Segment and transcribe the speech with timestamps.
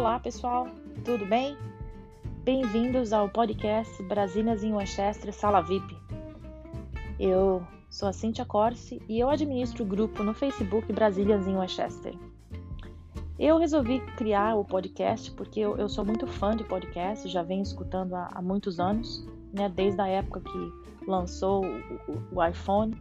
[0.00, 0.66] Olá, pessoal,
[1.04, 1.58] tudo bem?
[2.42, 5.94] Bem-vindos ao podcast Brasílias em Westchester Sala VIP.
[7.18, 12.14] Eu sou a Cintia Corse e eu administro o grupo no Facebook Brasílias em Westchester.
[13.38, 17.62] Eu resolvi criar o podcast porque eu, eu sou muito fã de podcast, já venho
[17.62, 22.96] escutando há, há muitos anos, né, desde a época que lançou o, o, o iPhone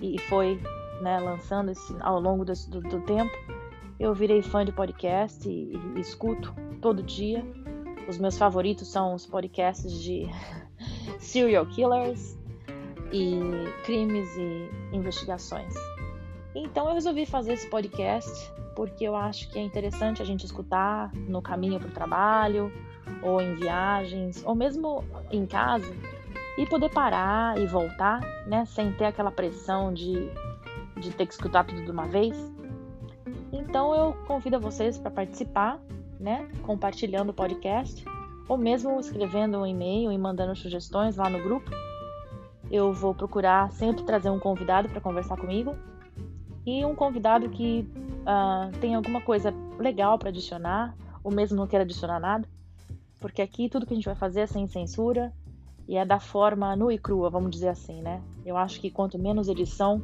[0.00, 0.62] e foi
[1.02, 3.32] né, lançando esse, ao longo do, do tempo
[3.98, 7.44] eu virei fã de podcast e, e, escuto todo dia.
[8.08, 10.26] Os meus favoritos são os podcasts de
[11.18, 12.36] serial killers
[13.12, 13.38] e
[13.84, 15.74] crimes e investigações.
[16.54, 21.12] Então eu resolvi fazer esse podcast porque eu acho que é interessante a gente escutar
[21.14, 22.72] no caminho para o trabalho,
[23.22, 25.94] ou em viagens, ou mesmo em casa,
[26.58, 30.28] e poder parar e voltar, né, sem ter aquela pressão de,
[30.96, 32.53] de ter que escutar tudo de uma vez.
[33.54, 35.80] Então eu convido vocês para participar,
[36.18, 36.50] né?
[36.64, 38.04] Compartilhando o podcast
[38.48, 41.70] ou mesmo escrevendo um e-mail e mandando sugestões lá no grupo.
[42.68, 45.76] Eu vou procurar sempre trazer um convidado para conversar comigo
[46.66, 47.88] e um convidado que
[48.22, 52.48] uh, tem alguma coisa legal para adicionar, ou mesmo não queira adicionar nada,
[53.20, 55.32] porque aqui tudo que a gente vai fazer é sem censura
[55.86, 58.20] e é da forma nua e crua, vamos dizer assim, né?
[58.44, 60.02] Eu acho que quanto menos edição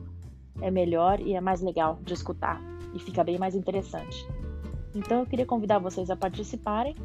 [0.63, 2.61] é melhor e é mais legal de escutar
[2.95, 4.27] e fica bem mais interessante.
[4.95, 6.97] Então eu queria convidar vocês a participarem.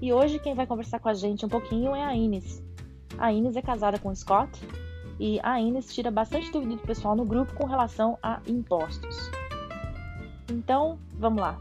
[0.00, 2.62] E hoje quem vai conversar com a gente um pouquinho é a Ines.
[3.18, 4.50] A Ines é casada com o Scott
[5.18, 9.30] e a Ines tira bastante dúvida do pessoal no grupo com relação a impostos.
[10.50, 11.58] Então, vamos lá.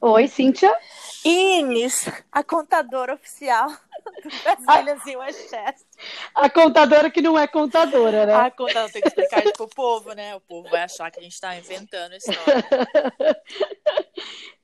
[0.00, 0.72] Oi, Cíntia.
[1.24, 3.68] Ines, a contadora oficial
[4.22, 5.87] do Brasília Westchester.
[6.34, 8.34] A contadora que não é contadora, né?
[8.34, 10.34] A contadora tem que explicar isso pro povo, né?
[10.36, 12.64] O povo vai achar que a gente está inventando história.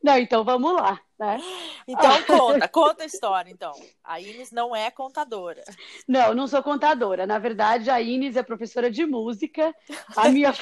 [0.05, 1.41] Não, então vamos lá, né?
[1.89, 3.73] Então conta, conta a história, então.
[4.05, 5.65] A Ines não é contadora.
[6.07, 7.27] Não, não sou contadora.
[7.27, 9.75] Na verdade, a Ines é professora de música.
[10.15, 10.53] A minha,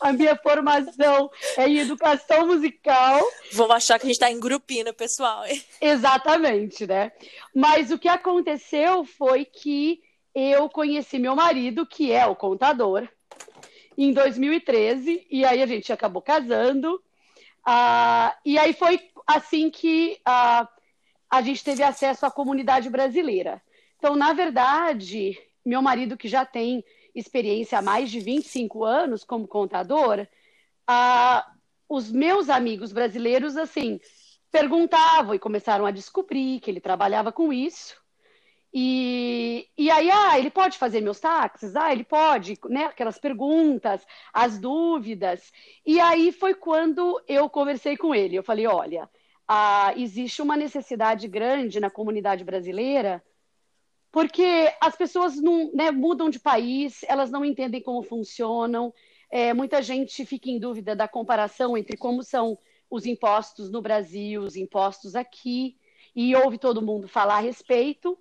[0.00, 3.20] a minha formação é em educação musical.
[3.52, 5.46] Vão achar que a gente está em grupinho, pessoal.
[5.46, 5.62] Hein?
[5.80, 7.12] Exatamente, né?
[7.54, 10.01] Mas o que aconteceu foi que
[10.34, 13.08] eu conheci meu marido, que é o contador,
[13.96, 16.94] em 2013, e aí a gente acabou casando.
[17.66, 20.66] Uh, e aí foi assim que uh,
[21.30, 23.62] a gente teve acesso à comunidade brasileira.
[23.98, 26.84] Então, na verdade, meu marido, que já tem
[27.14, 30.26] experiência há mais de 25 anos como contador,
[30.90, 31.52] uh,
[31.88, 34.00] os meus amigos brasileiros, assim,
[34.50, 38.01] perguntavam e começaram a descobrir que ele trabalhava com isso.
[38.74, 41.76] E, e aí, ah, ele pode fazer meus táxis?
[41.76, 42.86] Ah, ele pode, né?
[42.86, 45.52] Aquelas perguntas, as dúvidas.
[45.84, 48.36] E aí foi quando eu conversei com ele.
[48.36, 49.08] Eu falei: olha,
[49.46, 53.22] ah, existe uma necessidade grande na comunidade brasileira,
[54.10, 58.92] porque as pessoas não, né, mudam de país, elas não entendem como funcionam.
[59.30, 62.58] É, muita gente fica em dúvida da comparação entre como são
[62.90, 65.76] os impostos no Brasil, os impostos aqui,
[66.14, 68.18] e ouve todo mundo falar a respeito.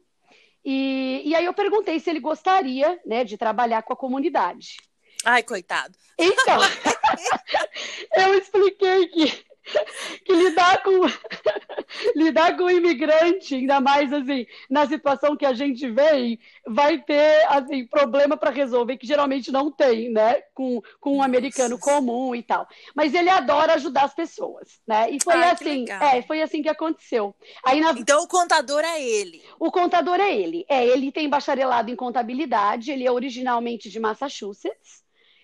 [0.64, 4.78] E, e aí eu perguntei se ele gostaria né, de trabalhar com a comunidade.
[5.26, 5.98] Ai, coitado.
[6.18, 6.60] Então,
[8.18, 9.46] eu expliquei que
[10.26, 10.92] que lidar com
[12.16, 17.46] lidar com o imigrante, ainda mais assim, na situação que a gente vem, vai ter
[17.48, 22.44] assim problema para resolver que geralmente não tem, né, com, com um americano comum e
[22.44, 22.68] tal.
[22.96, 25.10] Mas ele adora ajudar as pessoas, né?
[25.12, 27.36] E foi ah, assim, é, foi assim que aconteceu.
[27.64, 27.92] Aí na...
[27.92, 29.44] Então o contador é ele.
[29.60, 30.66] O contador é ele.
[30.68, 35.02] É, ele tem bacharelado em contabilidade, ele é originalmente de Massachusetts.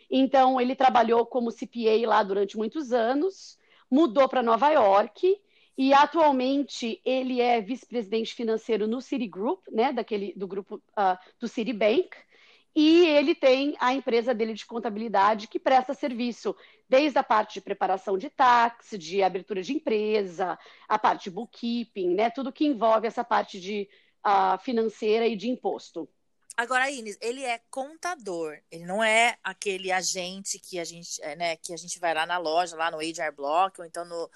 [0.09, 3.57] Então ele trabalhou como CPA lá durante muitos anos
[3.89, 5.39] mudou para Nova York
[5.77, 12.09] e atualmente ele é vice-presidente financeiro no Citigroup, né, daquele do grupo uh, do Citibank.
[12.75, 16.55] E ele tem a empresa dele de contabilidade que presta serviço
[16.87, 20.57] desde a parte de preparação de táxi, de abertura de empresa,
[20.87, 23.87] a parte de bookkeeping, né, tudo que envolve essa parte de
[24.25, 26.07] uh, financeira e de imposto.
[26.57, 28.57] Agora, Inês, ele é contador.
[28.71, 32.25] Ele não é aquele agente que a gente, é, né, que a gente vai lá
[32.25, 34.27] na loja, lá no HR Block, ou então no,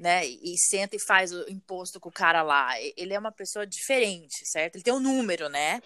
[0.00, 2.70] né, e senta e faz o imposto com o cara lá.
[2.96, 4.74] Ele é uma pessoa diferente, certo?
[4.74, 5.80] Ele tem um número, né?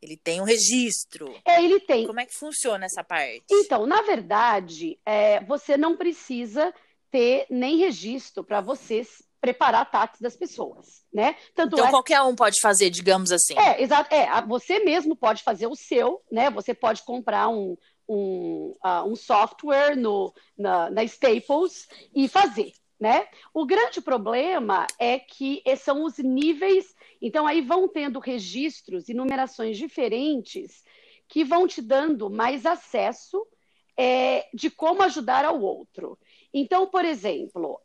[0.00, 1.34] Ele tem um registro.
[1.44, 2.06] É, ele tem.
[2.06, 3.44] Como é que funciona essa parte?
[3.50, 6.72] Então, na verdade, é, você não precisa
[7.10, 9.06] ter nem registro para você
[9.44, 11.36] preparar táxi das pessoas, né?
[11.54, 11.90] Tanto então é...
[11.90, 13.52] qualquer um pode fazer, digamos assim.
[13.58, 14.14] É, exato.
[14.14, 16.48] É, você mesmo pode fazer o seu, né?
[16.48, 17.76] Você pode comprar um,
[18.08, 23.28] um, uh, um software no, na, na Staples e fazer, né?
[23.52, 29.76] O grande problema é que são os níveis, então aí vão tendo registros e numerações
[29.76, 30.82] diferentes
[31.28, 33.46] que vão te dando mais acesso
[33.94, 36.18] é, de como ajudar ao outro.
[36.50, 37.78] Então, por exemplo,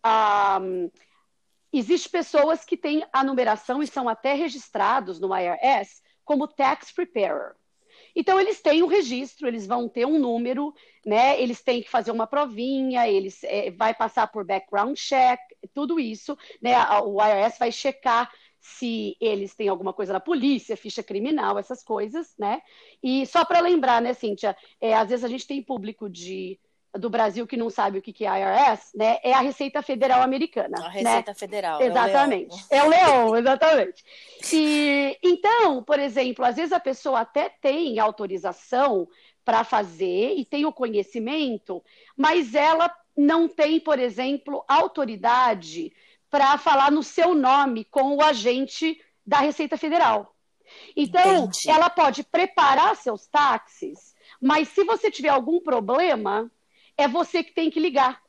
[0.61, 0.89] um,
[1.71, 7.55] Existem pessoas que têm a numeração e são até registrados no IRS como tax preparer.
[8.15, 10.73] Então, eles têm o um registro, eles vão ter um número,
[11.05, 11.39] né?
[11.41, 15.39] Eles têm que fazer uma provinha, eles é, vai passar por background check,
[15.73, 16.75] tudo isso, né?
[17.01, 22.33] O IRS vai checar se eles têm alguma coisa na polícia, ficha criminal, essas coisas,
[22.37, 22.61] né?
[23.01, 26.59] E só para lembrar, né, Cíntia, é, às vezes a gente tem público de
[26.97, 30.77] do Brasil que não sabe o que é IRS, né, é a Receita Federal Americana.
[30.77, 30.89] A né?
[30.89, 31.35] Receita né?
[31.35, 31.81] Federal.
[31.81, 32.65] Exatamente.
[32.69, 34.03] É o leão, é o leão exatamente.
[34.51, 39.07] E, então, por exemplo, às vezes a pessoa até tem autorização
[39.45, 41.83] para fazer e tem o conhecimento,
[42.15, 45.91] mas ela não tem, por exemplo, autoridade
[46.29, 50.35] para falar no seu nome com o agente da Receita Federal.
[50.95, 51.69] Então, Entendi.
[51.69, 56.49] ela pode preparar seus táxis, mas se você tiver algum problema,
[56.99, 58.21] é você que tem que ligar.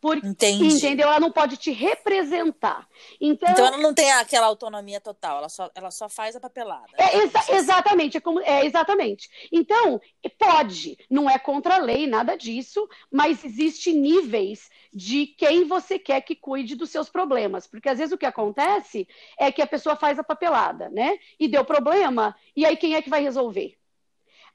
[0.00, 0.76] Por, Entendi.
[0.76, 1.08] Entendeu?
[1.08, 2.86] Ela não pode te representar.
[3.20, 6.86] Então, então ela não tem aquela autonomia total, ela só, ela só faz a papelada.
[6.96, 9.28] É, exa exatamente, é, como, é exatamente.
[9.50, 10.00] Então,
[10.38, 16.20] pode, não é contra a lei, nada disso, mas existe níveis de quem você quer
[16.20, 17.66] que cuide dos seus problemas.
[17.66, 21.18] Porque às vezes o que acontece é que a pessoa faz a papelada, né?
[21.40, 23.76] E deu problema, e aí quem é que vai resolver?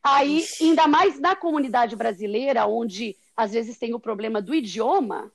[0.01, 5.31] Aí, ainda mais na comunidade brasileira, onde às vezes tem o problema do idioma,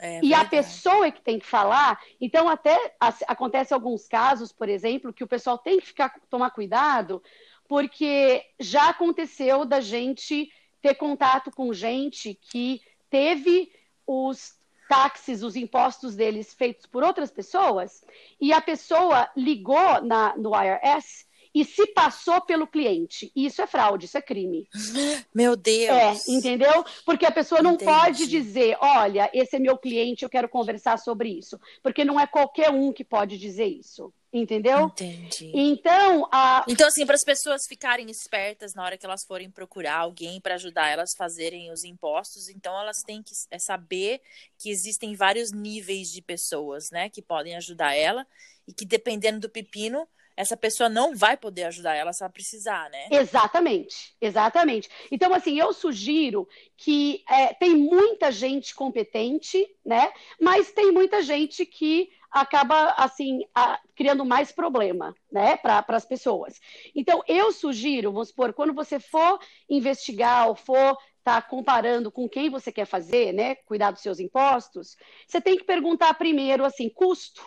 [0.00, 2.00] é, e a pessoa é que tem que falar.
[2.20, 2.94] Então, até
[3.26, 7.22] acontece alguns casos, por exemplo, que o pessoal tem que ficar, tomar cuidado,
[7.68, 10.50] porque já aconteceu da gente
[10.80, 13.70] ter contato com gente que teve
[14.06, 14.56] os
[14.88, 18.04] táxis, os impostos deles feitos por outras pessoas,
[18.40, 23.30] e a pessoa ligou na, no IRS e se passou pelo cliente.
[23.36, 24.68] Isso é fraude, isso é crime.
[25.34, 25.88] Meu Deus.
[25.88, 26.84] É, entendeu?
[27.04, 27.90] Porque a pessoa não Entendi.
[27.90, 31.58] pode dizer, olha, esse é meu cliente, eu quero conversar sobre isso.
[31.82, 34.12] Porque não é qualquer um que pode dizer isso.
[34.32, 34.86] Entendeu?
[34.86, 35.52] Entendi.
[35.54, 36.64] Então, a...
[36.66, 40.54] então assim, para as pessoas ficarem espertas na hora que elas forem procurar alguém para
[40.54, 44.22] ajudar elas a fazerem os impostos, então elas têm que é, saber
[44.58, 48.26] que existem vários níveis de pessoas, né, que podem ajudar ela
[48.66, 52.90] e que dependendo do pepino, essa pessoa não vai poder ajudar ela se ela precisar,
[52.90, 53.08] né?
[53.10, 54.88] Exatamente, exatamente.
[55.10, 60.12] Então, assim, eu sugiro que é, tem muita gente competente, né?
[60.40, 66.58] Mas tem muita gente que acaba, assim, a, criando mais problema, né, para as pessoas.
[66.96, 69.38] Então, eu sugiro, vamos supor, quando você for
[69.68, 74.96] investigar ou for tá comparando com quem você quer fazer, né, cuidar dos seus impostos,
[75.28, 77.44] você tem que perguntar primeiro, assim, custo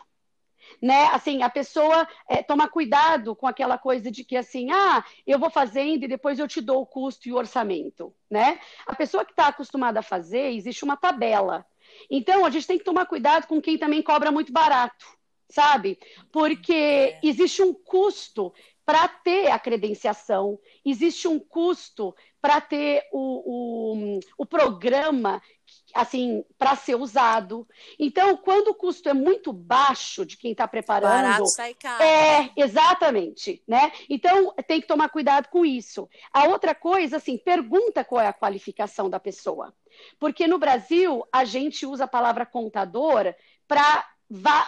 [0.81, 1.09] né?
[1.11, 5.49] Assim, a pessoa é, toma cuidado com aquela coisa de que assim, ah, eu vou
[5.49, 8.59] fazendo e depois eu te dou o custo e o orçamento, né?
[8.85, 11.65] A pessoa que está acostumada a fazer, existe uma tabela.
[12.09, 15.05] Então, a gente tem que tomar cuidado com quem também cobra muito barato,
[15.49, 15.99] sabe?
[16.31, 17.19] Porque é.
[17.23, 18.53] existe um custo
[18.85, 25.41] para ter a credenciação, existe um custo para ter o, o, o programa
[25.93, 27.65] assim, para ser usado.
[27.97, 32.03] Então, quando o custo é muito baixo de quem está preparando, Barato sai caro.
[32.03, 33.91] é exatamente, né?
[34.09, 36.09] Então tem que tomar cuidado com isso.
[36.33, 39.73] A outra coisa, assim, pergunta qual é a qualificação da pessoa,
[40.19, 43.33] porque no Brasil a gente usa a palavra contador
[43.67, 44.05] para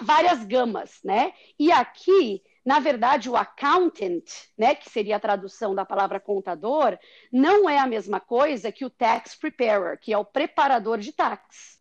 [0.01, 1.33] várias gamas, né?
[1.59, 6.99] E aqui na verdade, o accountant, né, que seria a tradução da palavra contador,
[7.31, 11.79] não é a mesma coisa que o tax preparer, que é o preparador de tax.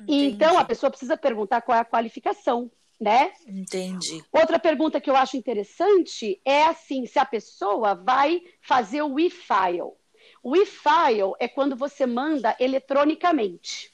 [0.00, 0.26] Entendi.
[0.26, 3.32] Então, a pessoa precisa perguntar qual é a qualificação, né?
[3.48, 4.24] Entendi.
[4.30, 9.92] Outra pergunta que eu acho interessante é assim, se a pessoa vai fazer o e-file.
[10.40, 13.92] O e-file é quando você manda eletronicamente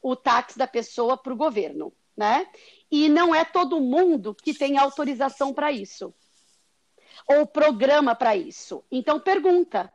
[0.00, 2.46] o tax da pessoa para o governo, né?
[2.90, 6.14] E não é todo mundo que tem autorização para isso
[7.26, 8.84] ou programa para isso.
[8.90, 9.92] Então pergunta.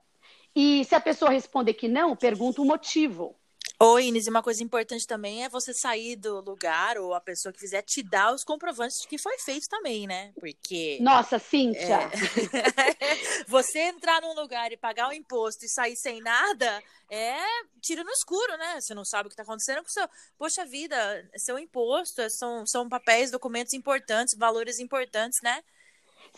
[0.55, 3.38] E se a pessoa responder que não, pergunta o motivo.
[3.81, 7.59] Oi, Inês, uma coisa importante também é você sair do lugar ou a pessoa que
[7.59, 10.33] fizer te dar os comprovantes de que foi feito também, né?
[10.38, 10.97] Porque.
[11.01, 11.99] Nossa, Cíntia!
[12.01, 13.43] É...
[13.47, 17.38] você entrar num lugar e pagar o imposto e sair sem nada é
[17.81, 18.81] tiro no escuro, né?
[18.81, 20.07] Você não sabe o que está acontecendo com o seu.
[20.38, 25.63] Poxa vida, seu imposto, são, são papéis, documentos importantes, valores importantes, né?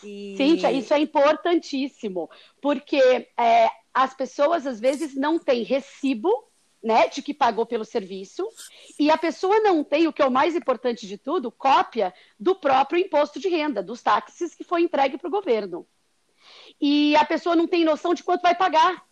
[0.04, 0.36] E...
[0.38, 2.30] Cíntia, isso é importantíssimo,
[2.62, 6.51] porque é, as pessoas às vezes não têm recibo
[6.84, 8.48] né, de que pagou pelo serviço,
[9.00, 12.56] e a pessoa não tem, o que é o mais importante de tudo, cópia do
[12.56, 15.86] próprio imposto de renda, dos táxis que foi entregue para o governo.
[16.80, 19.06] E a pessoa não tem noção de quanto vai pagar.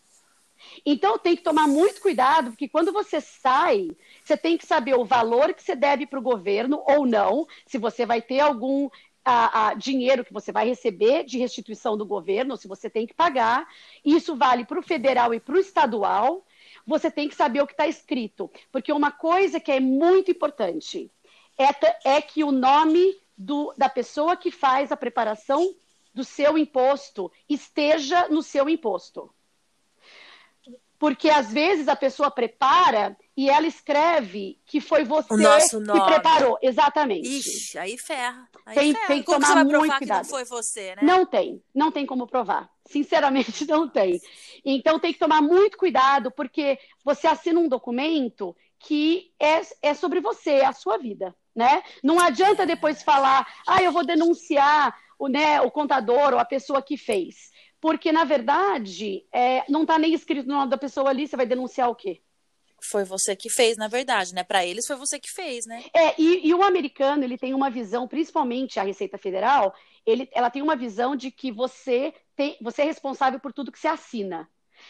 [0.86, 3.90] Então tem que tomar muito cuidado, porque quando você sai,
[4.24, 7.78] você tem que saber o valor que você deve para o governo ou não, se
[7.78, 8.90] você vai ter algum
[9.24, 13.14] a, a, dinheiro que você vai receber de restituição do governo, se você tem que
[13.14, 13.68] pagar.
[14.04, 16.46] Isso vale para o federal e para o estadual
[16.86, 18.52] você tem que saber o que está escrito.
[18.72, 21.12] Porque uma coisa que é muito importante
[21.58, 25.76] é, é que o nome do, da pessoa que faz a preparação
[26.14, 29.34] do seu imposto esteja no seu imposto.
[31.00, 36.60] Porque às vezes a pessoa prepara e ela escreve que foi você que preparou.
[36.62, 37.26] Exatamente.
[37.26, 38.50] Ixi, aí ferra.
[38.66, 39.08] Aí tem, ferra.
[39.08, 40.24] tem que como tomar muito cuidado.
[40.24, 41.02] não foi você, né?
[41.02, 42.70] Não tem, não tem como provar.
[42.86, 44.20] Sinceramente, não tem.
[44.66, 50.20] Então tem que tomar muito cuidado, porque você assina um documento que é, é sobre
[50.20, 51.82] você, é a sua vida, né?
[52.04, 56.82] Não adianta depois falar, ah, eu vou denunciar o, né, o contador ou a pessoa
[56.82, 57.52] que fez.
[57.82, 61.46] Porque, na verdade, é, não está nem escrito no nome da pessoa ali, você vai
[61.46, 62.22] denunciar o quê?
[62.82, 64.44] Foi você que fez, na verdade, né?
[64.44, 65.84] Para eles foi você que fez, né?
[65.94, 69.74] É, e, e, o americano, ele tem uma visão, principalmente a Receita Federal,
[70.06, 73.80] ele, ela tem uma visão de que você, tem, você é responsável por tudo que
[73.80, 74.50] você assina.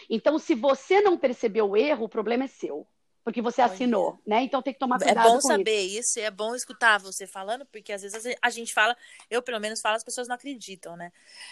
[0.09, 2.87] Então, se você não percebeu o erro, o problema é seu
[3.29, 4.41] porque você assinou, né?
[4.41, 5.27] Então tem que tomar cuidado.
[5.27, 5.99] É bom saber isso.
[5.99, 6.19] isso.
[6.19, 8.97] é bom escutar você falando, porque às vezes a gente fala,
[9.29, 11.11] eu pelo menos falo, as pessoas não acreditam, né?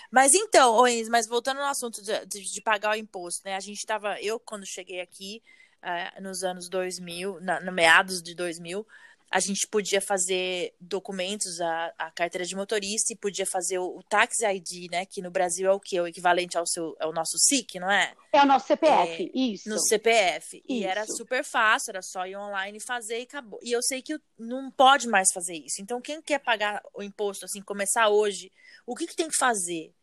[0.10, 3.56] Mas então, Oens, mas voltando no assunto de, de, de, pagar o imposto, né?
[3.56, 5.44] A gente estava, eu quando cheguei aqui
[5.84, 8.84] uh, nos anos 2000, na, no meados de 2000,
[9.30, 14.04] a gente podia fazer documentos, a, a carteira de motorista, e podia fazer o, o
[14.04, 15.06] Tax ID, né?
[15.06, 16.00] Que no Brasil é o que?
[16.00, 18.14] O equivalente ao seu, é o nosso SIC, não é?
[18.32, 19.70] É o nosso CPF, é, isso.
[19.70, 20.58] No CPF.
[20.58, 20.66] Isso.
[20.70, 23.60] E era super fácil, era só ir online fazer e acabou.
[23.62, 25.82] E eu sei que não pode mais fazer isso.
[25.82, 28.52] Então, quem quer pagar o imposto, assim, começar hoje,
[28.86, 29.94] o que, que tem que fazer?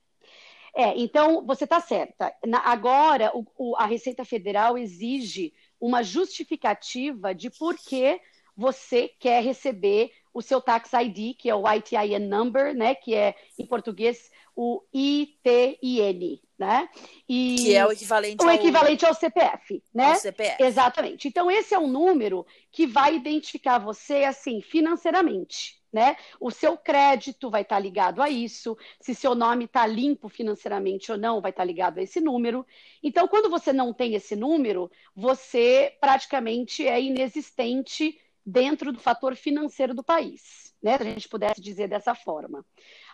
[0.76, 2.34] É, então você está certa.
[2.44, 8.20] Na, agora, o, o, a Receita Federal exige uma justificativa de por que
[8.56, 13.34] você quer receber o seu Tax ID, que é o ITIN Number, né, que é,
[13.56, 16.88] em português, o ITIN, né?
[17.28, 18.54] E que é o equivalente, o ao...
[18.54, 20.12] equivalente ao CPF, né?
[20.12, 20.62] Ao CPF.
[20.62, 21.28] Exatamente.
[21.28, 26.16] Então, esse é um número que vai identificar você, assim, financeiramente, né?
[26.40, 31.18] O seu crédito vai estar ligado a isso, se seu nome está limpo financeiramente ou
[31.18, 32.64] não, vai estar ligado a esse número.
[33.02, 39.94] Então, quando você não tem esse número, você praticamente é inexistente dentro do fator financeiro
[39.94, 40.96] do país, né?
[40.96, 42.64] Se a gente pudesse dizer dessa forma.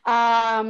[0.05, 0.63] Ah,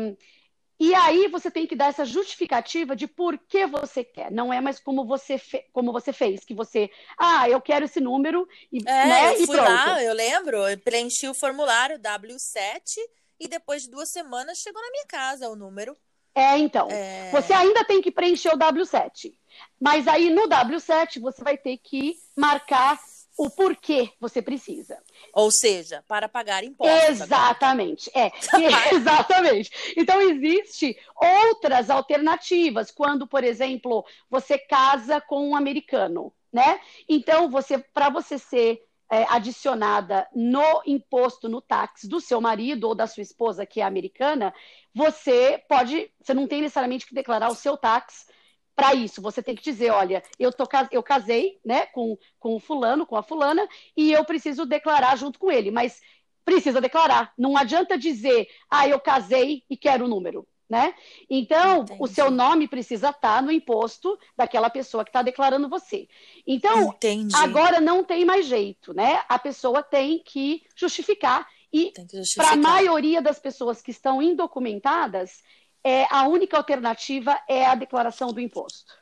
[0.81, 4.33] e aí você tem que dar essa justificativa de por que você quer.
[4.33, 5.39] Não é mais como você,
[5.75, 9.57] como você fez, que você, ah, eu quero esse número e, é, né, eu fui
[9.57, 9.71] pronto.
[9.71, 12.97] lá, eu lembro, eu preenchi o formulário W7
[13.39, 15.95] e depois de duas semanas chegou na minha casa o número.
[16.35, 16.89] É, então.
[16.91, 17.31] É...
[17.31, 19.35] Você ainda tem que preencher o W7.
[19.79, 22.99] Mas aí no W7 você vai ter que marcar
[23.41, 25.03] o porquê você precisa.
[25.33, 27.23] Ou seja, para pagar impostos.
[27.23, 28.11] Exatamente.
[28.15, 28.31] É,
[28.93, 29.71] exatamente.
[29.97, 36.79] Então existe outras alternativas quando, por exemplo, você casa com um americano, né?
[37.09, 42.95] Então você, para você ser é, adicionada no imposto, no táxi do seu marido ou
[42.95, 44.53] da sua esposa que é americana,
[44.95, 48.27] você pode, você não tem necessariamente que declarar o seu táxi
[48.75, 52.61] para isso, você tem que dizer, olha, eu, tô, eu casei né, com, com o
[52.61, 56.01] fulano, com a fulana, e eu preciso declarar junto com ele, mas
[56.45, 57.33] precisa declarar.
[57.37, 60.47] Não adianta dizer, ah, eu casei e quero o número.
[60.69, 60.95] Né?
[61.29, 62.01] Então, Entendi.
[62.01, 66.09] o seu nome precisa estar tá no imposto daquela pessoa que está declarando você.
[66.47, 67.35] Então, Entendi.
[67.35, 69.21] agora não tem mais jeito, né?
[69.29, 71.49] A pessoa tem que justificar.
[71.73, 71.93] E
[72.37, 75.43] para a maioria das pessoas que estão indocumentadas,
[75.85, 78.93] é, a única alternativa é a declaração do imposto.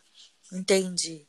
[0.52, 1.26] Entendi.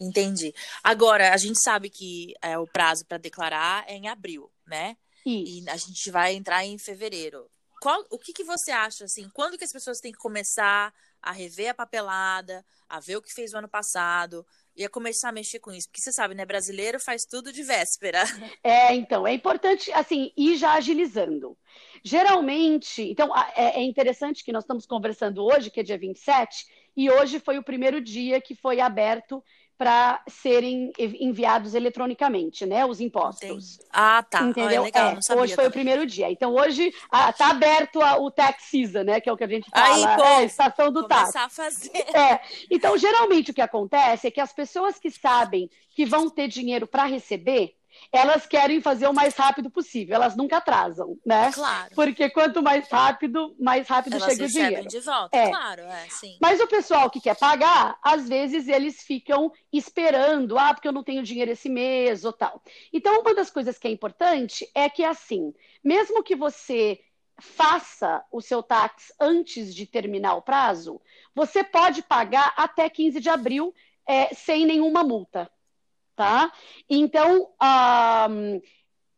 [0.00, 0.54] Entendi.
[0.82, 4.96] Agora, a gente sabe que é, o prazo para declarar é em abril, né?
[5.24, 5.64] Isso.
[5.66, 7.48] E a gente vai entrar em fevereiro.
[7.80, 10.92] Qual, o que, que você acha, assim, quando que as pessoas têm que começar
[11.24, 15.32] a rever a papelada, a ver o que fez o ano passado, ia começar a
[15.32, 18.22] mexer com isso, porque você sabe, né, brasileiro faz tudo de véspera.
[18.62, 21.56] É, então, é importante, assim, ir já agilizando.
[22.02, 26.66] Geralmente, então, é, é interessante que nós estamos conversando hoje, que é dia 27,
[26.96, 29.42] e hoje foi o primeiro dia que foi aberto
[29.76, 32.86] para serem enviados eletronicamente, né?
[32.86, 33.44] Os impostos.
[33.44, 33.88] Entendi.
[33.92, 34.42] Ah, tá.
[34.42, 34.68] Entendeu?
[34.68, 36.30] Ah, é legal, é, hoje foi o primeiro dia.
[36.30, 39.20] Então hoje ah, tá aberto a, o tax season, né?
[39.20, 39.94] Que é o que a gente fala.
[39.94, 41.90] Aí, pô, é, estação do a fazer.
[42.14, 42.40] É.
[42.70, 46.86] Então geralmente o que acontece é que as pessoas que sabem que vão ter dinheiro
[46.86, 47.74] para receber
[48.12, 51.50] elas querem fazer o mais rápido possível, elas nunca atrasam, né?
[51.52, 51.94] Claro.
[51.94, 54.88] Porque quanto mais rápido, mais rápido elas chega o dinheiro.
[54.88, 55.48] de volta, é.
[55.48, 56.36] claro, é, sim.
[56.40, 61.02] Mas o pessoal que quer pagar, às vezes eles ficam esperando, ah, porque eu não
[61.02, 62.62] tenho dinheiro esse mês ou tal.
[62.92, 67.00] Então, uma das coisas que é importante é que, assim, mesmo que você
[67.38, 71.00] faça o seu táxi antes de terminar o prazo,
[71.34, 73.74] você pode pagar até 15 de abril
[74.06, 75.50] é, sem nenhuma multa
[76.14, 76.52] tá?
[76.88, 77.48] Então,
[78.30, 78.60] um,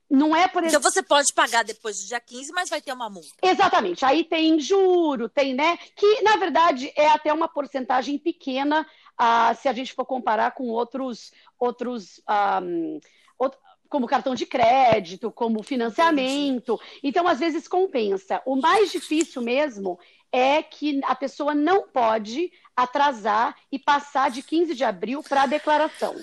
[0.09, 0.81] não é por exemplo.
[0.81, 3.35] Então você pode pagar depois do dia 15, mas vai ter uma multa.
[3.43, 4.05] Exatamente.
[4.05, 5.76] Aí tem juro, tem, né?
[5.97, 8.87] Que, na verdade, é até uma porcentagem pequena
[9.21, 12.21] uh, se a gente for comparar com outros, outros.
[12.62, 13.00] Um,
[13.38, 16.79] outro, como cartão de crédito, como financiamento.
[17.03, 18.43] Então, às vezes, compensa.
[18.45, 19.99] O mais difícil mesmo
[20.33, 25.47] é que a pessoa não pode atrasar e passar de 15 de abril para a
[25.47, 26.15] declaração.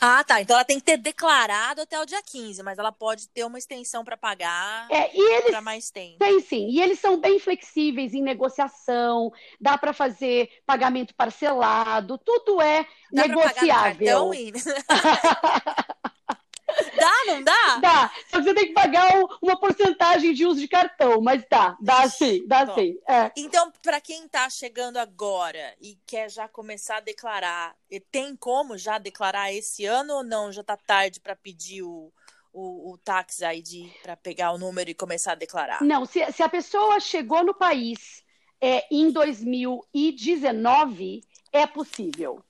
[0.00, 0.40] Ah, tá.
[0.40, 3.58] Então ela tem que ter declarado até o dia 15, mas ela pode ter uma
[3.58, 6.18] extensão para pagar é, e eles para mais tempo.
[6.18, 6.68] Tem sim.
[6.68, 13.26] E eles são bem flexíveis em negociação, dá para fazer pagamento parcelado, tudo é dá
[13.26, 13.54] negociável.
[13.54, 15.86] Pra pagar no cartão,
[17.06, 17.78] Dá, não dá?
[17.78, 18.12] Dá.
[18.28, 22.08] Só que você tem que pagar uma porcentagem de uso de cartão, mas dá, dá
[22.08, 22.98] sim, dá Bom, sim.
[23.08, 23.30] É.
[23.36, 27.76] Então, para quem está chegando agora e quer já começar a declarar,
[28.10, 30.50] tem como já declarar esse ano ou não?
[30.50, 32.12] Já está tarde para pedir o,
[32.52, 35.82] o, o Tax ID para pegar o número e começar a declarar?
[35.82, 38.24] Não, se, se a pessoa chegou no país
[38.60, 41.22] é, em 2019,
[41.52, 42.42] é possível.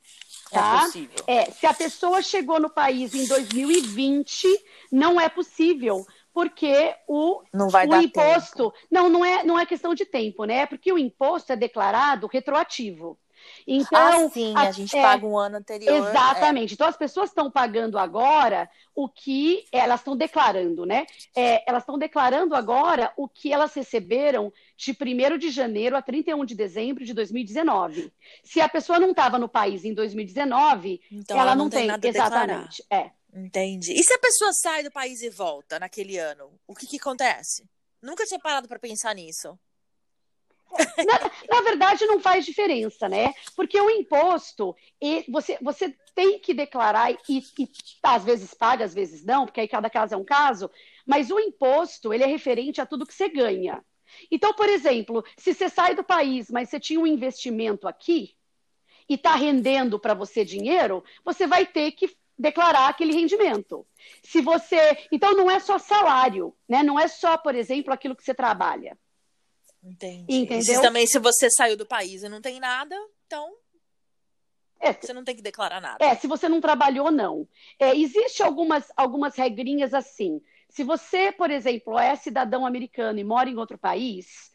[0.50, 0.76] É tá?
[0.76, 1.24] É possível.
[1.26, 4.46] É, se a pessoa chegou no país em 2020,
[4.90, 8.70] não é possível, porque o, não vai o dar imposto.
[8.70, 8.86] Tempo.
[8.90, 10.58] Não, não é, não é questão de tempo, né?
[10.58, 13.18] É porque o imposto é declarado retroativo.
[13.66, 15.92] Então, ah, sim, a, a gente é, paga um ano anterior.
[15.92, 15.98] É.
[15.98, 16.72] Exatamente.
[16.72, 16.74] É.
[16.74, 21.06] Então, as pessoas estão pagando agora o que elas estão declarando, né?
[21.34, 26.44] É, elas estão declarando agora o que elas receberam de 1 de janeiro a 31
[26.44, 28.12] de dezembro de 2019.
[28.44, 32.00] Se a pessoa não estava no país em 2019, então ela, ela não, não, tem,
[32.00, 32.84] tem exatamente.
[32.90, 33.10] É.
[33.34, 33.92] Entendi.
[33.92, 37.68] E se a pessoa sai do país e volta naquele ano, o que, que acontece?
[38.00, 39.58] Nunca tinha parado para pensar nisso.
[40.98, 43.32] Na, na, verdade, não faz diferença, né?
[43.54, 44.76] Porque o imposto,
[45.28, 47.70] você, você tem que declarar e, e
[48.02, 50.70] às vezes paga, às vezes não, porque aí cada caso é um caso,
[51.06, 53.82] mas o imposto, ele é referente a tudo que você ganha.
[54.30, 58.34] Então, por exemplo, se você sai do país, mas você tinha um investimento aqui
[59.08, 63.86] e está rendendo para você dinheiro, você vai ter que declarar aquele rendimento.
[64.22, 66.82] Se você, então não é só salário, né?
[66.82, 68.98] Não é só, por exemplo, aquilo que você trabalha.
[69.86, 70.34] Entendi.
[70.34, 70.82] Entendeu?
[70.82, 72.96] também, se você saiu do país e não tem nada,
[73.26, 73.54] então
[74.80, 76.04] é, você não tem que declarar nada.
[76.04, 77.48] É, se você não trabalhou, não.
[77.78, 80.40] É, existe algumas, algumas regrinhas assim.
[80.68, 84.50] Se você, por exemplo, é cidadão americano e mora em outro país,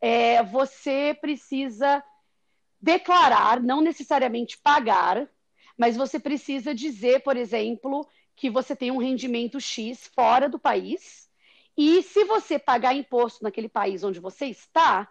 [0.00, 2.02] é, você precisa
[2.80, 5.28] declarar, não necessariamente pagar,
[5.78, 11.30] mas você precisa dizer, por exemplo, que você tem um rendimento X fora do país
[11.76, 15.08] e se você pagar imposto naquele país onde você está,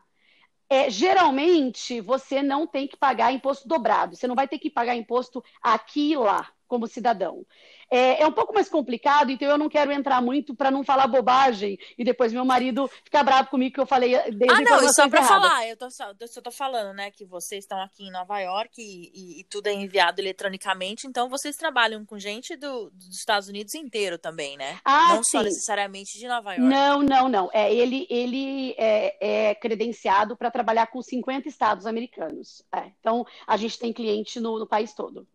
[0.69, 4.15] é, geralmente você não tem que pagar imposto dobrado.
[4.15, 7.45] Você não vai ter que pagar imposto aqui e lá como cidadão.
[7.89, 11.05] É, é, um pouco mais complicado, então eu não quero entrar muito para não falar
[11.05, 15.09] bobagem e depois meu marido ficar bravo comigo que eu falei desde Ah, não, só
[15.09, 18.39] para falar, eu tô, eu só tô falando, né, que vocês estão aqui em Nova
[18.39, 23.17] York e, e, e, tudo é enviado eletronicamente, então vocês trabalham com gente do, dos
[23.17, 24.79] Estados Unidos inteiro também, né?
[24.85, 25.31] Ah, não sim.
[25.31, 26.73] só necessariamente de Nova York.
[26.73, 27.49] Não, não, não.
[27.51, 32.63] É, ele ele é, é credenciado para trabalhar com 50 estados americanos.
[32.73, 35.27] É, então, a gente tem cliente no, no país todo.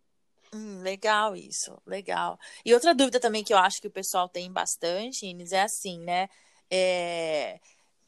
[0.53, 2.39] Hum, legal isso, legal.
[2.65, 6.29] E outra dúvida também que eu acho que o pessoal tem bastante, é assim, né?
[6.71, 7.61] É...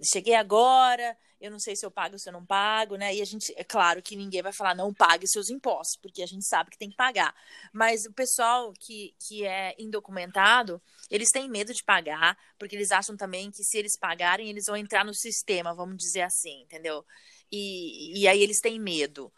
[0.02, 3.14] Cheguei agora, eu não sei se eu pago ou se eu não pago, né?
[3.14, 6.26] E a gente, é claro que ninguém vai falar não pague seus impostos, porque a
[6.26, 7.34] gente sabe que tem que pagar.
[7.72, 13.16] Mas o pessoal que, que é indocumentado, eles têm medo de pagar, porque eles acham
[13.16, 17.04] também que se eles pagarem, eles vão entrar no sistema, vamos dizer assim, entendeu?
[17.50, 19.32] E, e aí eles têm medo.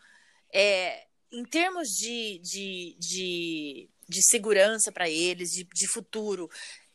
[0.52, 6.50] É, em termos de, de, de, de segurança para eles, de, de futuro,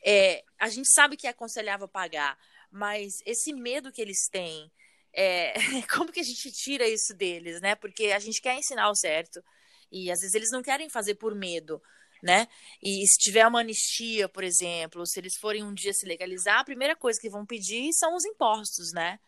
[0.06, 2.38] é, a gente sabe que é aconselhável pagar,
[2.72, 4.72] mas esse medo que eles têm,
[5.14, 5.54] é,
[5.96, 7.76] como que a gente tira isso deles, né?
[7.76, 9.44] Porque a gente quer ensinar o certo
[9.92, 11.82] e às vezes eles não querem fazer por medo,
[12.22, 12.48] né?
[12.84, 16.66] E se tiver uma anistia, por exemplo, se eles forem um dia se legalizar, a
[16.66, 19.20] primeira coisa que vão pedir são os impostos, né?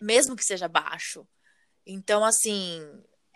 [0.00, 1.26] Mesmo que seja baixo.
[1.86, 2.82] Então, assim,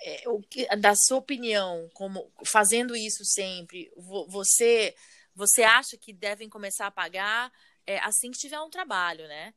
[0.03, 3.91] é, o que, da sua opinião, como fazendo isso sempre,
[4.29, 4.95] você
[5.35, 7.53] você acha que devem começar a pagar
[7.87, 9.55] é, assim que tiver um trabalho, né?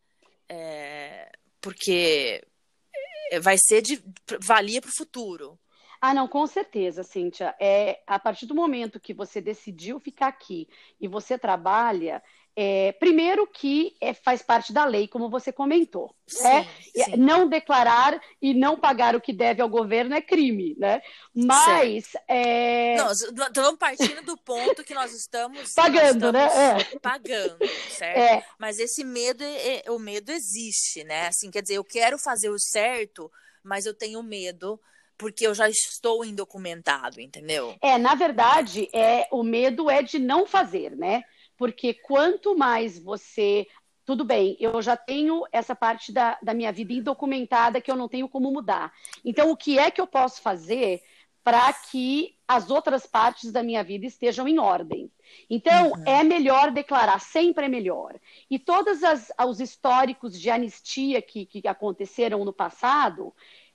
[0.47, 2.45] É, porque
[3.41, 4.01] vai ser de
[4.39, 5.59] valia para o futuro.
[5.99, 7.55] Ah, não, com certeza, Cíntia.
[7.59, 10.67] É, a partir do momento que você decidiu ficar aqui
[10.99, 12.21] e você trabalha,
[12.55, 16.15] é, primeiro que é, faz parte da lei, como você comentou.
[16.27, 16.67] Sim, né?
[16.95, 17.17] sim.
[17.17, 21.01] Não declarar e não pagar o que deve ao governo é crime, né?
[21.33, 22.11] Mas.
[22.27, 22.95] É...
[22.95, 26.99] Não, estamos partindo do ponto que nós estamos pagando, nós estamos né?
[27.01, 27.57] Pagando,
[27.89, 28.17] certo?
[28.17, 28.45] É.
[28.59, 31.27] Mas esse medo, é, é, o medo existe, né?
[31.27, 33.31] Assim, quer dizer, eu quero fazer o certo,
[33.63, 34.79] mas eu tenho medo
[35.17, 37.75] porque eu já estou indocumentado, entendeu?
[37.81, 41.23] É, na verdade, é o medo é de não fazer, né?
[41.63, 43.65] Porque quanto mais você.
[44.03, 48.09] Tudo bem, eu já tenho essa parte da, da minha vida indocumentada que eu não
[48.09, 48.91] tenho como mudar.
[49.23, 51.01] Então, o que é que eu posso fazer
[51.41, 55.09] para que as outras partes da minha vida estejam em ordem?
[55.49, 56.03] Então, uhum.
[56.05, 58.19] é melhor declarar, sempre é melhor.
[58.51, 63.33] E todos as, os históricos de anistia que, que aconteceram no passado,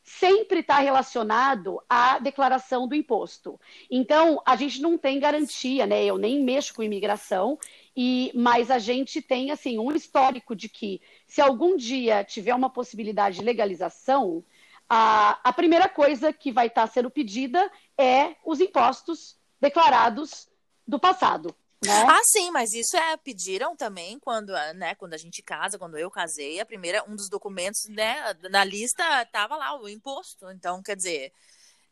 [0.09, 3.61] sempre está relacionado à declaração do imposto.
[3.91, 6.05] Então, a gente não tem garantia, né?
[6.05, 7.59] Eu nem mexo com imigração,
[7.95, 12.71] e mas a gente tem assim um histórico de que se algum dia tiver uma
[12.71, 14.43] possibilidade de legalização,
[14.89, 20.49] a, a primeira coisa que vai estar tá sendo pedida é os impostos declarados
[20.87, 21.55] do passado.
[21.85, 21.93] Né?
[22.09, 26.11] Ah, sim, mas isso é pediram também quando, né, quando a gente casa, quando eu
[26.11, 28.17] casei, a primeira um dos documentos, né,
[28.51, 30.51] na lista tava lá o imposto.
[30.51, 31.33] Então, quer dizer,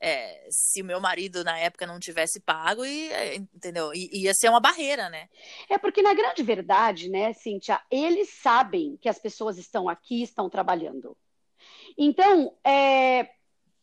[0.00, 3.94] é, se o meu marido na época não tivesse pago, e, é, entendeu?
[3.94, 5.28] I, ia ser uma barreira, né?
[5.68, 10.50] É porque na grande verdade, né, Cíntia, eles sabem que as pessoas estão aqui, estão
[10.50, 11.16] trabalhando.
[11.96, 13.30] Então, é,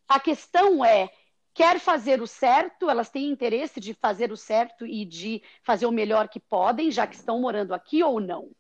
[0.08, 1.10] a questão é
[1.54, 5.92] quer fazer o certo, elas têm interesse de fazer o certo e de fazer o
[5.92, 8.52] melhor que podem, já que estão morando aqui ou não.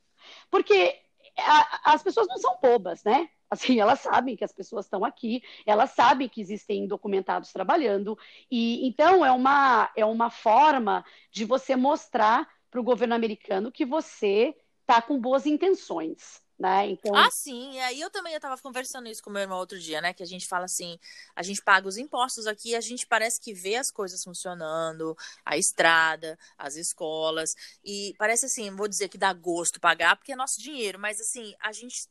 [0.49, 0.99] Porque
[1.37, 3.29] a, as pessoas não são bobas, né?
[3.49, 8.17] Assim, elas sabem que as pessoas estão aqui, elas sabem que existem documentados trabalhando,
[8.49, 13.85] e então é uma, é uma forma de você mostrar para o governo americano que
[13.85, 16.42] você está com boas intenções.
[16.57, 16.91] Né?
[16.91, 17.15] Então...
[17.15, 17.73] Ah, sim.
[17.73, 20.13] E aí eu também estava conversando isso com meu irmão outro dia, né?
[20.13, 20.99] Que a gente fala assim,
[21.35, 25.57] a gente paga os impostos aqui, a gente parece que vê as coisas funcionando, a
[25.57, 30.61] estrada, as escolas, e parece assim, vou dizer que dá gosto pagar, porque é nosso
[30.61, 32.05] dinheiro, mas assim, a gente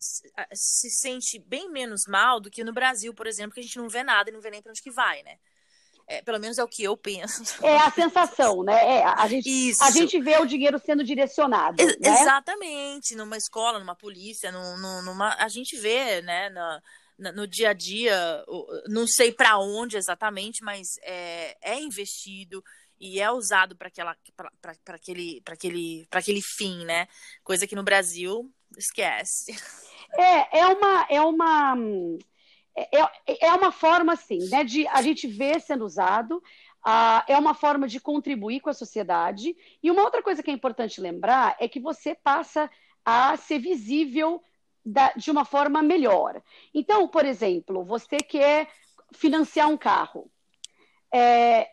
[0.52, 3.88] se sente bem menos mal do que no Brasil, por exemplo, que a gente não
[3.88, 5.38] vê nada e não vê nem para onde que vai, né?
[6.07, 7.43] É, pelo menos é o que eu penso.
[7.65, 8.99] É a sensação, né?
[8.99, 9.83] É, a, gente, Isso.
[9.83, 11.83] a gente vê o dinheiro sendo direcionado.
[11.83, 11.95] Né?
[12.21, 13.15] Exatamente.
[13.15, 16.51] Numa escola, numa polícia, numa, a gente vê, né?
[16.51, 16.83] Na,
[17.35, 18.45] no dia a dia,
[18.88, 22.65] não sei para onde exatamente, mas é, é investido
[22.99, 23.88] e é usado para
[24.87, 27.07] aquele, aquele, aquele fim, né?
[27.45, 29.55] Coisa que no Brasil esquece.
[30.15, 31.75] É, é uma, é uma
[32.77, 36.43] é, é, é uma forma, assim, né, de a gente ver sendo usado,
[37.29, 39.57] é uma forma de contribuir com a sociedade.
[39.83, 42.69] E uma outra coisa que é importante lembrar é que você passa
[43.05, 44.43] a ser visível
[44.85, 46.43] da, de uma forma melhor.
[46.75, 48.69] Então, por exemplo, você quer
[49.13, 50.31] financiar um carro.
[51.13, 51.69] É,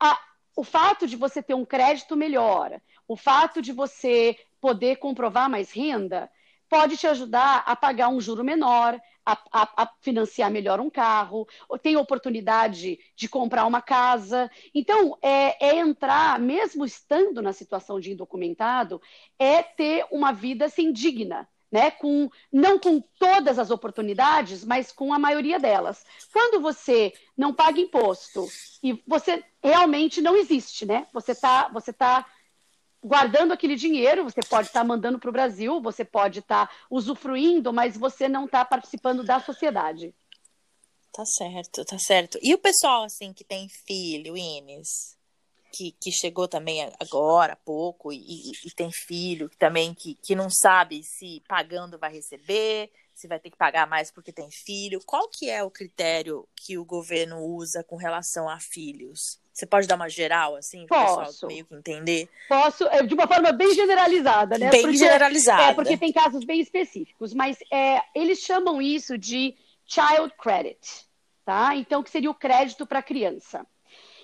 [0.00, 0.18] a,
[0.54, 5.72] o fato de você ter um crédito melhor, o fato de você poder comprovar mais
[5.72, 6.30] renda,
[6.68, 11.48] pode te ajudar a pagar um juro menor, a, a, a, financiar melhor um carro,
[11.82, 14.48] tem oportunidade de comprar uma casa.
[14.72, 19.02] Então, é, é, entrar, mesmo estando na situação de indocumentado,
[19.36, 21.48] é ter uma vida assim, digna.
[21.68, 26.06] Né, com, não com todas as oportunidades, mas com a maioria delas.
[26.32, 28.46] Quando você não paga imposto
[28.84, 31.08] e você realmente não existe, né?
[31.12, 32.24] Você está você tá
[33.06, 36.74] guardando aquele dinheiro, você pode estar tá mandando para o Brasil, você pode estar tá
[36.90, 40.12] usufruindo, mas você não está participando da sociedade.
[41.12, 42.38] Tá certo, tá certo.
[42.42, 45.16] E o pessoal, assim, que tem filho, Inês,
[45.72, 50.34] que, que chegou também agora há pouco e, e, e, tem filho também que, que
[50.34, 55.00] não sabe se pagando vai receber, se vai ter que pagar mais porque tem filho.
[55.06, 59.38] Qual que é o critério que o governo usa com relação a filhos?
[59.56, 62.28] Você pode dar uma geral, assim, para o pessoal meio que entender?
[62.46, 64.68] Posso, é, de uma forma bem generalizada, né?
[64.68, 65.62] Bem porque, generalizada.
[65.62, 71.06] É, porque tem casos bem específicos, mas é, eles chamam isso de child credit,
[71.42, 71.74] tá?
[71.74, 73.66] Então, que seria o crédito para criança.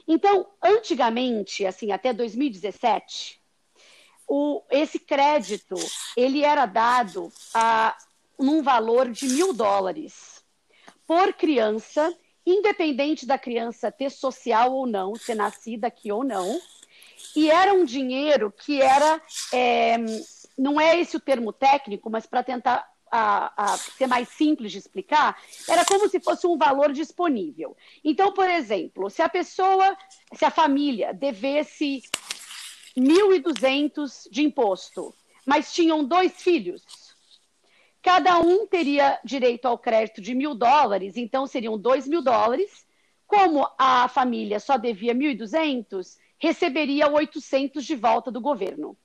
[0.06, 3.40] Então, antigamente, assim, até 2017,
[4.28, 5.76] o, esse crédito,
[6.14, 7.96] ele era dado a
[8.38, 10.44] num valor de mil dólares
[11.06, 12.14] por criança,
[12.44, 16.61] independente da criança ter social ou não, ser nascida aqui ou não.
[17.37, 19.20] E era um dinheiro que era,
[19.52, 19.96] é,
[20.59, 24.78] não é esse o termo técnico, mas para tentar a, a, ser mais simples de
[24.78, 27.76] explicar, era como se fosse um valor disponível.
[28.02, 29.96] Então, por exemplo, se a pessoa,
[30.35, 32.02] se a família devesse
[32.96, 36.83] 1.200 de imposto, mas tinham dois filhos,
[38.02, 42.84] Cada um teria direito ao crédito de mil dólares, então seriam dois mil dólares.
[43.26, 48.96] Como a família só devia 1.200, receberia 800 de volta do governo.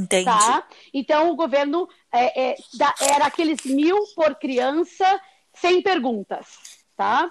[0.00, 0.24] Entendi.
[0.24, 0.66] Tá?
[0.92, 2.56] Então, o governo é, é,
[3.00, 5.20] era aqueles mil por criança,
[5.54, 6.46] sem perguntas.
[6.96, 7.30] Tá?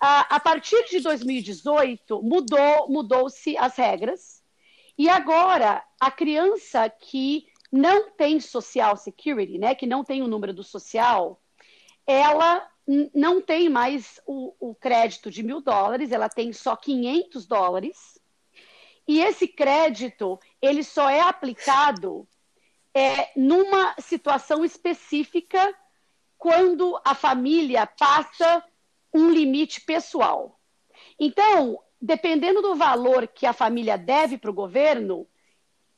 [0.00, 4.42] A, a partir de 2018, mudou, mudou-se as regras.
[4.98, 10.52] E agora, a criança que não tem social security, né, que não tem o número
[10.52, 11.40] do social,
[12.06, 12.68] ela
[13.14, 18.20] não tem mais o, o crédito de mil dólares, ela tem só 500 dólares.
[19.08, 22.28] E esse crédito, ele só é aplicado
[22.92, 25.74] é, numa situação específica
[26.36, 28.64] quando a família passa
[29.14, 30.58] um limite pessoal.
[31.18, 35.26] Então, dependendo do valor que a família deve para o governo,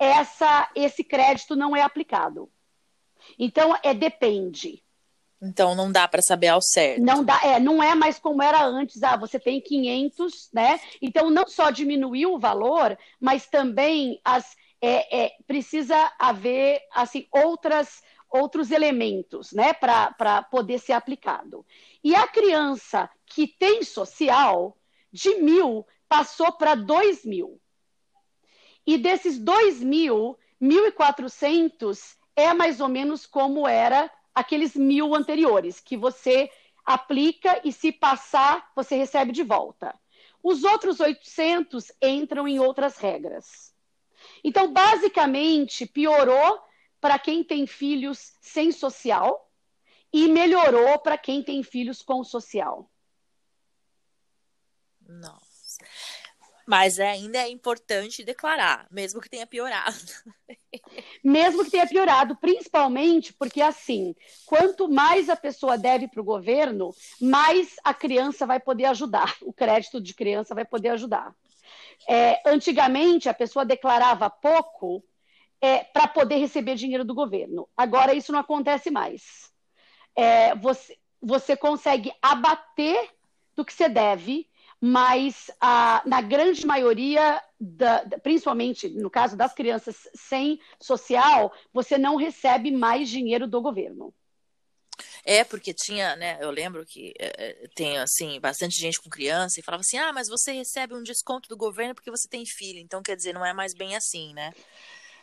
[0.05, 2.51] essa, esse crédito não é aplicado.
[3.39, 4.83] Então, é depende.
[5.43, 7.03] Então, não dá para saber ao certo.
[7.03, 9.03] Não dá, é, não é mais como era antes.
[9.03, 10.81] Ah, você tem 500, né?
[11.03, 18.03] Então, não só diminuiu o valor, mas também as, é, é, precisa haver assim outras
[18.31, 21.65] outros elementos, né, para poder ser aplicado.
[22.03, 24.77] E a criança que tem social
[25.13, 27.61] de mil passou para dois mil.
[28.87, 35.97] E desses 2 mil, 1.400 é mais ou menos como era aqueles mil anteriores, que
[35.97, 36.51] você
[36.85, 39.95] aplica e se passar, você recebe de volta.
[40.43, 43.75] Os outros 800 entram em outras regras.
[44.43, 46.61] Então, basicamente, piorou
[47.01, 49.51] para quem tem filhos sem social
[50.13, 52.91] e melhorou para quem tem filhos com social.
[55.07, 55.41] Não.
[56.67, 59.97] Mas é, ainda é importante declarar, mesmo que tenha piorado.
[61.23, 64.15] mesmo que tenha piorado, principalmente porque, assim,
[64.47, 69.53] quanto mais a pessoa deve para o governo, mais a criança vai poder ajudar, o
[69.53, 71.35] crédito de criança vai poder ajudar.
[72.09, 75.03] É, antigamente, a pessoa declarava pouco
[75.61, 77.69] é, para poder receber dinheiro do governo.
[77.77, 79.51] Agora, isso não acontece mais.
[80.17, 83.11] É, você, você consegue abater
[83.57, 84.49] do que você deve
[84.87, 92.17] mas ah, na grande maioria, da, principalmente no caso das crianças sem social, você não
[92.17, 94.13] recebe mais dinheiro do governo.
[95.25, 96.37] É, porque tinha, né?
[96.39, 100.29] Eu lembro que é, tem, assim, bastante gente com criança e falava assim: ah, mas
[100.29, 102.79] você recebe um desconto do governo porque você tem filho.
[102.79, 104.53] Então, quer dizer, não é mais bem assim, né?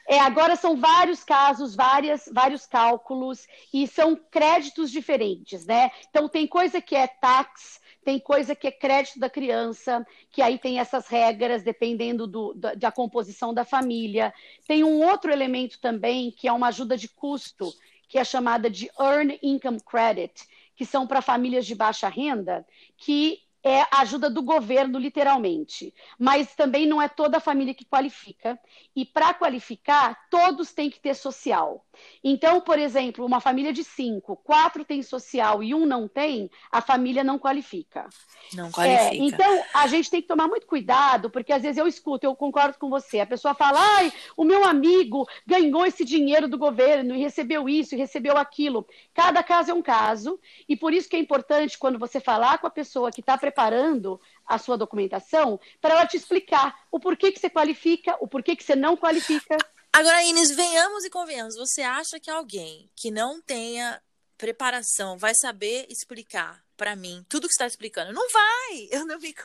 [0.07, 5.91] É, agora são vários casos, várias, vários cálculos e são créditos diferentes, né?
[6.09, 10.57] Então, tem coisa que é tax, tem coisa que é crédito da criança, que aí
[10.57, 14.33] tem essas regras dependendo do, da, da composição da família.
[14.67, 17.71] Tem um outro elemento também, que é uma ajuda de custo,
[18.07, 20.33] que é chamada de Earn Income Credit,
[20.75, 22.65] que são para famílias de baixa renda,
[22.97, 25.93] que é ajuda do governo, literalmente.
[26.17, 28.59] Mas também não é toda a família que qualifica.
[28.95, 31.85] E para qualificar, todos têm que ter social.
[32.23, 36.81] Então, por exemplo, uma família de cinco, quatro tem social e um não tem, a
[36.81, 38.07] família não qualifica.
[38.53, 39.13] Não é, qualifica.
[39.13, 42.35] É, então, a gente tem que tomar muito cuidado, porque às vezes eu escuto, eu
[42.35, 47.15] concordo com você, a pessoa fala, ai, o meu amigo ganhou esse dinheiro do governo
[47.15, 48.87] e recebeu isso e recebeu aquilo.
[49.13, 52.67] Cada caso é um caso, e por isso que é importante, quando você falar com
[52.67, 57.39] a pessoa que está preparando a sua documentação para ela te explicar o porquê que
[57.39, 59.57] você qualifica, o porquê que você não qualifica.
[59.93, 61.55] Agora, Inês, venhamos e convenhamos.
[61.57, 64.01] Você acha que alguém que não tenha
[64.37, 68.13] preparação vai saber explicar para mim tudo que está explicando?
[68.13, 68.87] Não vai.
[68.89, 69.35] Eu não me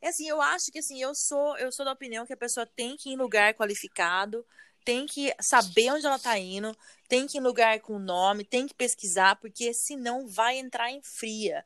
[0.00, 2.64] é assim, eu acho que assim, eu sou, eu sou da opinião que a pessoa
[2.64, 4.46] tem que ir em lugar qualificado,
[4.84, 6.76] tem que saber onde ela está indo,
[7.08, 11.02] tem que ir em lugar com nome, tem que pesquisar, porque senão vai entrar em
[11.02, 11.64] fria.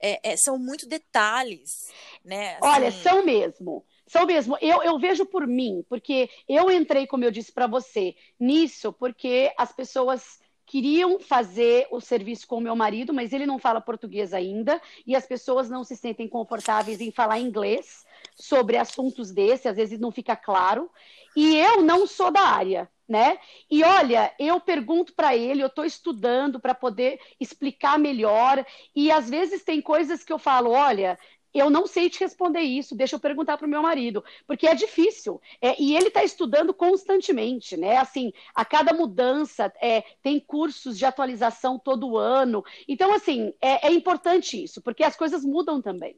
[0.00, 1.90] É, é, são muito detalhes,
[2.24, 2.56] né?
[2.56, 2.66] Assim...
[2.66, 3.84] Olha, são mesmo.
[4.06, 4.58] São mesmo.
[4.60, 9.52] Eu, eu vejo por mim, porque eu entrei, como eu disse para você, nisso, porque
[9.56, 14.32] as pessoas queriam fazer o serviço com o meu marido, mas ele não fala português
[14.32, 19.76] ainda, e as pessoas não se sentem confortáveis em falar inglês sobre assuntos desse, às
[19.76, 20.90] vezes não fica claro.
[21.36, 23.38] E eu não sou da área, né?
[23.70, 29.28] E olha, eu pergunto para ele, eu estou estudando para poder explicar melhor, e às
[29.28, 31.18] vezes tem coisas que eu falo, olha,
[31.54, 34.74] eu não sei te responder isso, deixa eu perguntar para o meu marido, porque é
[34.74, 35.40] difícil.
[35.60, 37.96] É, e ele está estudando constantemente, né?
[37.96, 42.64] Assim, a cada mudança é, tem cursos de atualização todo ano.
[42.88, 46.16] Então, assim, é, é importante isso, porque as coisas mudam também.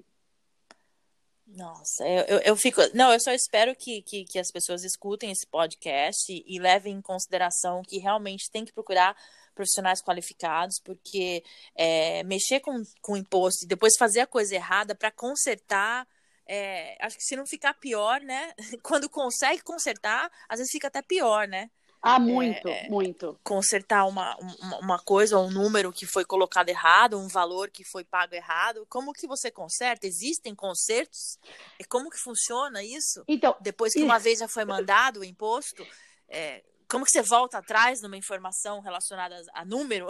[1.46, 2.80] Nossa, eu, eu, eu, fico.
[2.92, 6.94] Não, eu só espero que, que, que as pessoas escutem esse podcast e, e levem
[6.94, 9.16] em consideração que realmente tem que procurar
[9.54, 11.42] profissionais qualificados, porque
[11.74, 16.06] é, mexer com, com imposto e depois fazer a coisa errada para consertar.
[16.48, 18.52] É, acho que se não ficar pior, né?
[18.82, 21.70] Quando consegue consertar, às vezes fica até pior, né?
[22.06, 23.38] Ah, muito, é, muito.
[23.42, 24.36] Consertar uma,
[24.80, 28.86] uma, coisa, um número que foi colocado errado, um valor que foi pago errado.
[28.88, 30.06] Como que você conserta?
[30.06, 31.38] Existem consertos?
[31.80, 33.24] E como que funciona isso?
[33.26, 35.84] Então, Depois que uma vez já foi mandado o imposto,
[36.28, 40.06] é, como que você volta atrás numa informação relacionada a número?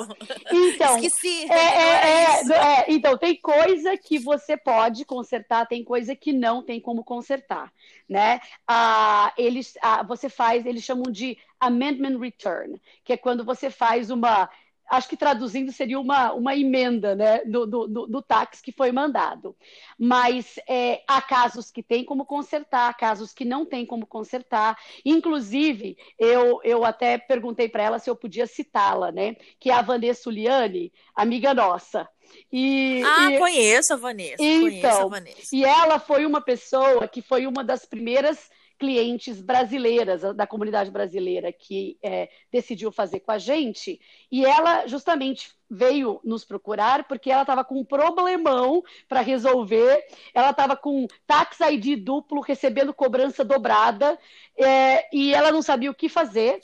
[0.51, 1.51] Então, Esqueci.
[1.51, 6.63] É, é, é, é, então, tem coisa que você pode consertar, tem coisa que não
[6.63, 7.73] tem como consertar,
[8.09, 8.41] né?
[8.67, 14.11] Ah, eles, ah, você faz, eles chamam de amendment return, que é quando você faz
[14.11, 14.49] uma
[14.89, 19.57] acho que traduzindo seria uma, uma emenda né, do, do, do táxi que foi mandado.
[19.99, 24.79] Mas é, há casos que tem como consertar, casos que não tem como consertar.
[25.05, 29.37] Inclusive, eu, eu até perguntei para ela se eu podia citá-la, né?
[29.59, 32.09] Que é a Vanessa Uliani, amiga nossa.
[32.53, 33.39] E, ah, e...
[33.39, 34.37] conheço a Vanessa.
[34.41, 35.49] Então, a Vanessa.
[35.53, 41.53] E ela foi uma pessoa que foi uma das primeiras clientes brasileiras, da comunidade brasileira,
[41.53, 44.01] que é, decidiu fazer com a gente.
[44.31, 50.05] E ela justamente veio nos procurar porque ela estava com um problemão para resolver.
[50.35, 54.19] Ela estava com tax ID duplo, recebendo cobrança dobrada,
[54.57, 56.61] é, e ela não sabia o que fazer.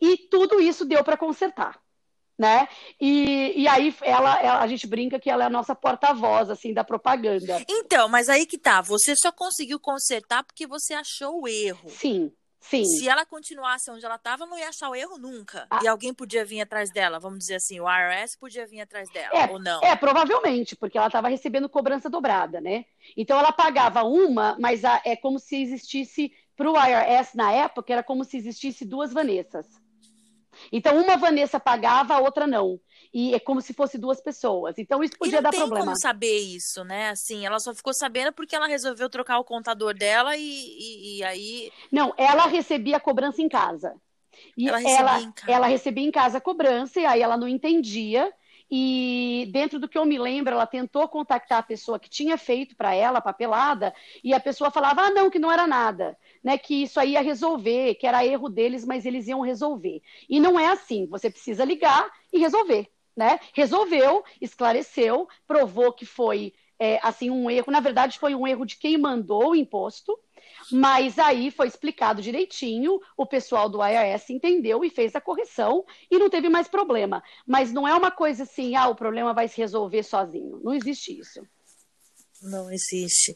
[0.00, 1.85] E tudo isso deu para consertar
[2.38, 2.68] né?
[3.00, 6.72] E, e aí ela, ela, a gente brinca que ela é a nossa porta-voz assim
[6.72, 7.62] da propaganda.
[7.68, 11.88] Então, mas aí que tá, você só conseguiu consertar porque você achou o erro.
[11.88, 12.32] Sim.
[12.68, 12.84] Sim.
[12.84, 15.68] Se ela continuasse onde ela estava, não ia achar o erro nunca.
[15.70, 15.78] Ah.
[15.84, 19.32] E alguém podia vir atrás dela, vamos dizer assim, o IRS podia vir atrás dela,
[19.32, 19.80] é, ou não?
[19.82, 22.84] É, provavelmente, porque ela estava recebendo cobrança dobrada, né?
[23.16, 27.92] Então ela pagava uma, mas a, é como se existisse, para o IRS na época,
[27.92, 29.66] era como se existisse duas Vanessas.
[30.72, 32.80] Então, uma Vanessa pagava, a outra não.
[33.12, 34.78] E é como se fosse duas pessoas.
[34.78, 35.68] Então, isso podia dar problema.
[35.68, 37.10] Não tem como saber isso, né?
[37.10, 41.24] Assim, ela só ficou sabendo porque ela resolveu trocar o contador dela e, e, e
[41.24, 41.72] aí.
[41.90, 43.94] Não, ela recebia a cobrança em casa.
[44.56, 45.52] E ela recebia, ela, em casa.
[45.52, 48.32] ela recebia em casa a cobrança, e aí ela não entendia.
[48.70, 52.76] E dentro do que eu me lembro, ela tentou contactar a pessoa que tinha feito
[52.76, 56.56] para ela a papelada, e a pessoa falava: ah, não, que não era nada né,
[56.56, 60.00] que isso aí ia resolver, que era erro deles, mas eles iam resolver.
[60.30, 62.88] E não é assim, você precisa ligar e resolver.
[63.16, 63.40] Né?
[63.52, 67.72] Resolveu, esclareceu, provou que foi é, assim um erro.
[67.72, 70.16] Na verdade, foi um erro de quem mandou o imposto,
[70.70, 76.18] mas aí foi explicado direitinho, o pessoal do IRS entendeu e fez a correção e
[76.18, 77.22] não teve mais problema.
[77.46, 80.60] Mas não é uma coisa assim, ah, o problema vai se resolver sozinho.
[80.62, 81.46] Não existe isso.
[82.42, 83.34] Não existe.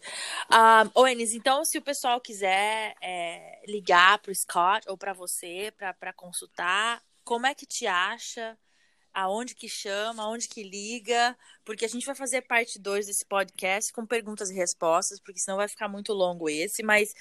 [0.50, 5.12] Um, ô, Enes, então, se o pessoal quiser é, ligar para o Scott ou para
[5.12, 8.58] você para consultar, como é que te acha?
[9.12, 10.22] Aonde que chama?
[10.22, 11.36] Aonde que liga?
[11.64, 15.56] Porque a gente vai fazer parte 2 desse podcast com perguntas e respostas, porque senão
[15.56, 16.82] vai ficar muito longo esse.
[16.82, 17.12] Mas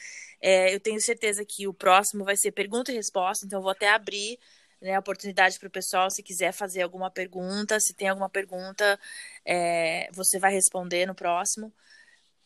[0.41, 3.71] é, eu tenho certeza que o próximo vai ser pergunta e resposta, então eu vou
[3.71, 4.39] até abrir
[4.81, 8.99] né, oportunidade para o pessoal, se quiser fazer alguma pergunta, se tem alguma pergunta,
[9.45, 11.73] é, você vai responder no próximo.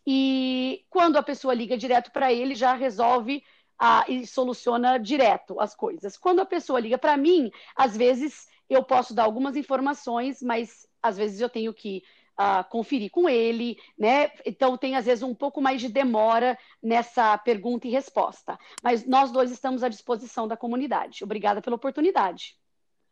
[0.07, 3.43] e quando a pessoa liga direto para ele, já resolve
[3.77, 6.17] ah, e soluciona direto as coisas.
[6.17, 11.17] Quando a pessoa liga para mim, às vezes eu posso dar algumas informações, mas às
[11.17, 12.03] vezes eu tenho que
[12.39, 14.31] uh, conferir com ele, né?
[14.45, 18.57] Então tem às vezes um pouco mais de demora nessa pergunta e resposta.
[18.81, 21.23] Mas nós dois estamos à disposição da comunidade.
[21.23, 22.55] Obrigada pela oportunidade.